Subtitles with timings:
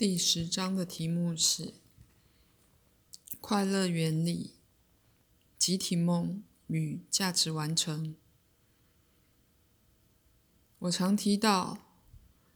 [0.00, 1.74] 第十章的题目是
[3.38, 4.52] “快乐原理：
[5.58, 8.16] 集体梦与价值完成”。
[10.80, 11.76] 我常提到，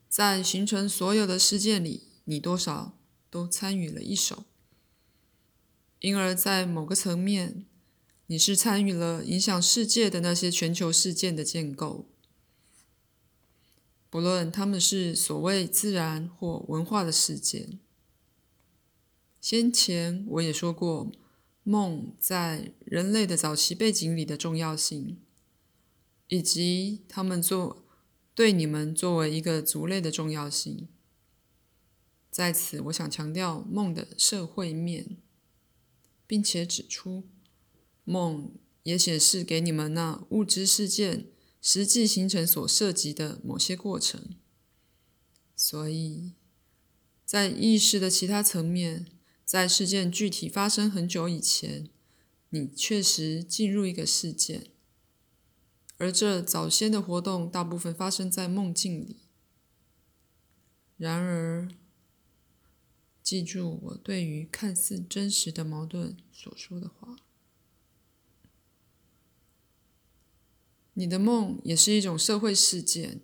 [0.09, 2.97] 在形成所有的事件里，你多少
[3.29, 4.47] 都参与了一手，
[6.01, 7.67] 因而，在某个层面，
[8.29, 12.09] 你是参与了影响世界的那些全球事件的建构。
[14.15, 17.81] 不论他们是所谓自然或文化的事件，
[19.41, 21.11] 先前我也说过，
[21.65, 25.19] 梦在人类的早期背景里的重要性，
[26.29, 27.85] 以及他们做
[28.37, 30.87] 对你们作为一个族类的重要性。
[32.31, 35.17] 在此，我想强调梦的社会面，
[36.25, 37.25] 并且指出，
[38.05, 38.53] 梦
[38.85, 41.34] 也显示给你们那物质事件。
[41.67, 44.37] 实际形成所涉及的某些过程，
[45.57, 46.35] 所以，
[47.25, 49.07] 在意识的其他层面，
[49.47, 51.89] 在事件具体发生很久以前，
[52.51, 54.67] 你确实进入一个事件，
[55.97, 59.21] 而这早先的活动大部分发生在梦境里。
[60.99, 61.71] 然而，
[63.23, 67.17] 记住我对于看似真实的矛盾所说的话。
[70.97, 73.21] 你的梦也是一种社会事件，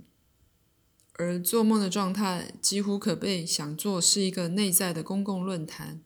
[1.12, 6.02] 而做梦的状态几乎可被想做是一个内在的公共论坛，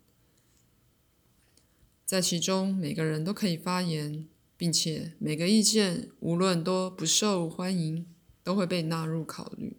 [2.04, 8.06] 在其中每个人都可以发言，并且每个意见无论多不受欢迎，
[8.42, 9.78] 都会被纳入考虑。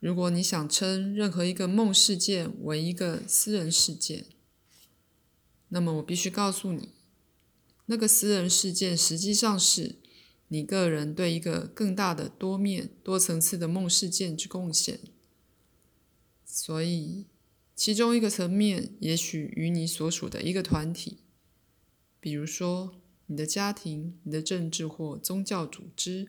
[0.00, 4.26] 如果你想称任何一个梦事件为一个私人事件，
[5.68, 6.94] 那么我必须告诉你，
[7.86, 10.00] 那个私人事件实际上是。
[10.50, 14.98] 你个人对一个更大的多面、多层次的梦事件之贡献，
[16.46, 17.26] 所以
[17.76, 21.18] 其中一个层面也许与你所属的一个团体，
[22.18, 22.94] 比如说
[23.26, 26.26] 你的家庭、你的政治或宗教组织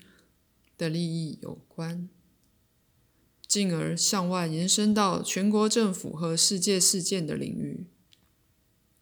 [0.78, 2.10] 的利益有关，
[3.48, 7.86] 进而向外延伸到全国政府和世界事件的领域。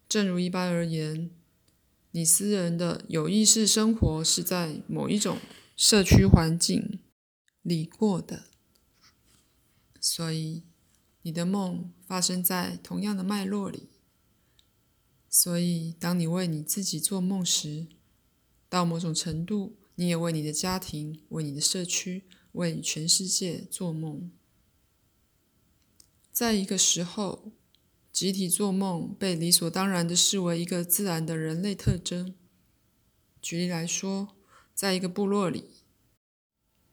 [0.07, 1.31] 正如一般而言。
[2.17, 5.37] 你私人的有意识生活是在某一种
[5.75, 6.97] 社区环境
[7.61, 8.45] 里过的，
[10.01, 10.63] 所以
[11.21, 13.89] 你的梦发生在同样的脉络里。
[15.29, 17.85] 所以，当你为你自己做梦时，
[18.67, 22.23] 到某种程度，你也为你的家庭、为你的社区、
[22.53, 24.31] 为全世界做梦。
[26.31, 27.51] 在一个时候。
[28.17, 32.33] 集体做梦被理所当然地视为一个自然的人类特征。
[33.39, 34.29] 举例来说，
[34.73, 35.65] 在一个部落里，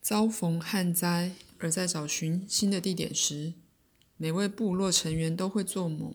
[0.02, 3.54] 遭逢旱灾而在找寻新的地点时，
[4.18, 6.14] 每位部落成员都会做梦，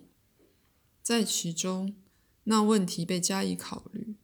[1.02, 1.96] 在其中，
[2.44, 4.16] 那问题被加以考虑，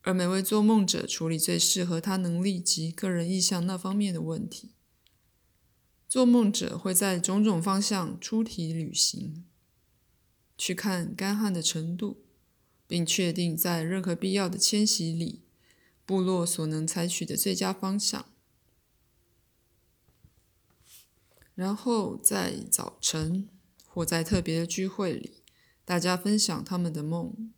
[0.00, 4.70] 而每位做梦者处理最适合他能力及个人意向那方面的问题。
[6.08, 9.44] 做梦者会在种种方向出题旅行。
[10.64, 12.18] 去看干旱的程度，
[12.86, 15.40] 并确定在任何必要的迁徙里，
[16.06, 18.26] 部落所能采取的最佳方向。
[21.56, 23.48] 然后在早晨
[23.88, 25.42] 或在特别的聚会里，
[25.84, 27.52] 大家分享他们的梦。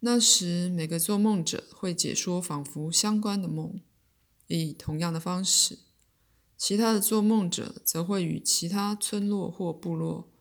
[0.00, 3.82] 那时，每个做梦者会解说仿佛相关的梦，
[4.46, 5.80] 以同样的方式。
[6.56, 10.32] 其他的做梦者则会与其他村落或部落。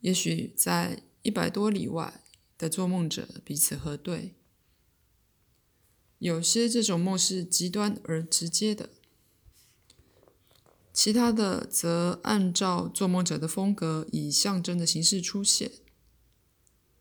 [0.00, 2.22] 也许在一百多里外
[2.56, 4.34] 的做梦者彼此核对，
[6.18, 8.90] 有些这种梦是极端而直接的，
[10.92, 15.72] 其他的则按照做梦者的风格以象征的形式出现。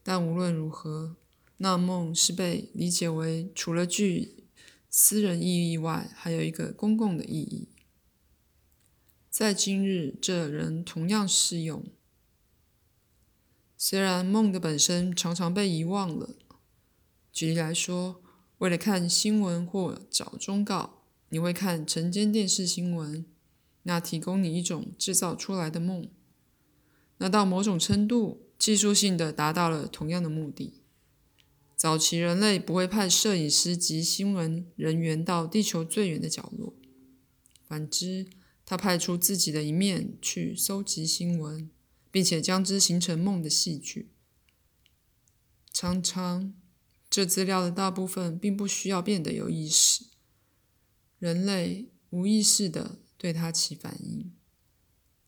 [0.04, 1.16] 但无论如何，
[1.58, 4.46] 那梦是被理解为除了具
[4.90, 7.70] 私人意义外，还有一个公共的意义。
[9.30, 11.86] 在今日，这仍同样适用。
[13.88, 16.36] 虽然梦的本身常常被遗忘了，
[17.32, 18.20] 举例来说，
[18.58, 23.24] 为了看新闻或找忠告，你会看晨间电视新闻，
[23.84, 26.10] 那提供你一种制造出来的梦，
[27.20, 30.82] 那到某种程度技术性的达到了同样的目的。
[31.76, 36.74] 早期人类不会派摄影师及新闻人员到地球最远的角落，
[37.68, 38.26] 反之，
[38.66, 41.70] 他派出自己的一面去搜集新闻。
[42.16, 44.14] 并且将之形成梦的戏剧。
[45.74, 46.54] 常常，
[47.10, 50.06] 这资料的大部分并不需要变得有意识，
[51.20, 54.32] 人类无意识的对它起反应。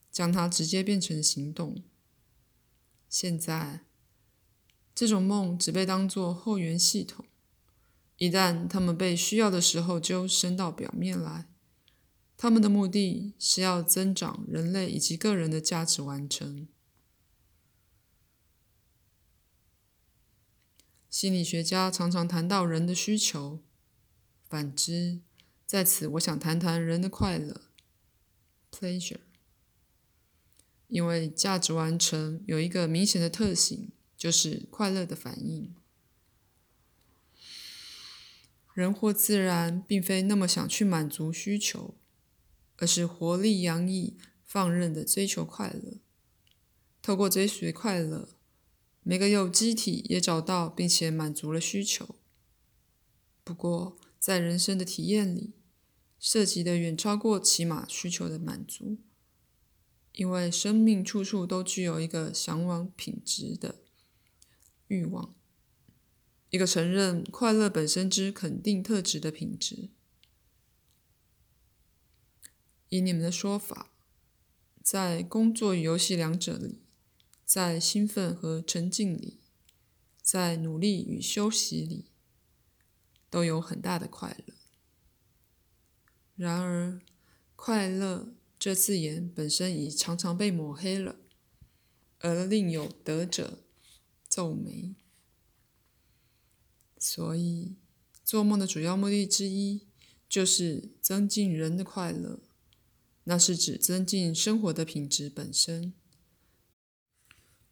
[0.10, 1.84] 将它直接变成行动。
[3.10, 3.82] 现在，
[4.96, 7.26] 这种梦只被当作后援系统，
[8.16, 11.50] 一旦它们被需要的时候，就升到表面来。
[12.38, 16.70] 他们的目的是要增长人类以及个人的价值完成。
[21.18, 23.64] 心理学家常常谈到人的需求，
[24.48, 25.22] 反之，
[25.66, 27.62] 在此我想谈谈人的快乐
[28.72, 29.22] （pleasure）。
[30.88, 35.74] 因为价值完成有一个明显的特性，就是快乐的反应。
[38.76, 41.96] 人或自然并非那么想去满足需求，
[42.76, 45.98] 而是活力洋溢、放任的追求快乐。
[47.02, 48.37] 透过追随快乐。
[49.10, 52.16] 每个有机体也找到并且满足了需求。
[53.46, 55.54] 不过，在人生的体验里，
[56.20, 58.98] 涉及的远超过起码需求的满足，
[60.12, 63.76] 因为生命处处都具有一个向往品质的
[64.88, 65.34] 欲望，
[66.50, 69.88] 一个承认快乐本身之肯定特质的品质。
[72.90, 73.94] 以你们的说法，
[74.84, 76.82] 在工作与游戏两者里。
[77.48, 79.40] 在兴奋和沉静里，
[80.22, 82.12] 在努力与休息里，
[83.30, 84.54] 都有很大的快乐。
[86.36, 87.00] 然而
[87.56, 91.16] ，“快乐”这字眼本身已常常被抹黑了，
[92.20, 93.64] 而另有得者
[94.28, 94.96] 皱眉。
[97.00, 97.78] 所以，
[98.26, 99.88] 做梦的主要目的之一
[100.28, 102.42] 就是增进人的快乐，
[103.24, 105.94] 那是指增进生活的品质本身。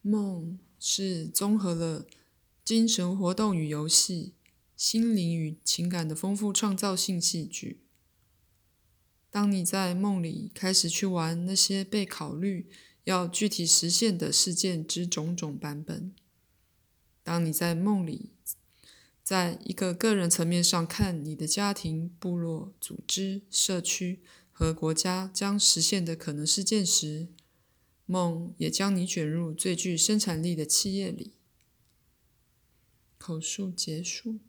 [0.08, 2.06] 梦是综合了
[2.64, 4.34] 精神活动与游戏、
[4.78, 7.82] 心灵与情感的丰富创造性戏剧。
[9.32, 12.70] 当你在梦里开始去玩那些被考虑
[13.06, 16.14] 要具体实现的事件之种种版本，
[17.24, 18.30] 当你在梦里
[19.24, 24.22] 在一个个人层面上看你的家庭、部落、组织、社区
[24.52, 27.30] 和国家将实现的可能事件时，
[28.06, 31.34] 梦也将你卷入最具生产力的企业里。
[33.18, 34.40] 口述结束。